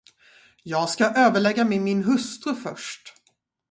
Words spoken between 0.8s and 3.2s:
skall överlägga med min hustru först.